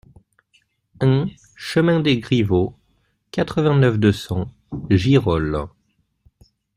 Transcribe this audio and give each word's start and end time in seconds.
un 1.01 1.27
chemin 1.55 1.99
des 1.99 2.17
Grivaux, 2.19 2.75
quatre-vingt-neuf, 3.29 3.99
deux 3.99 4.11
cents, 4.11 4.51
Girolles 4.89 5.67